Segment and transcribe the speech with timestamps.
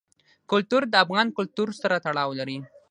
[0.51, 2.57] کلتور د افغان کلتور سره تړاو لري.